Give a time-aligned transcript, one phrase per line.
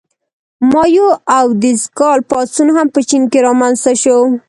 [0.71, 1.07] مائو
[1.37, 4.17] او د ز کال پاڅون هم په چین کې رامنځته شو.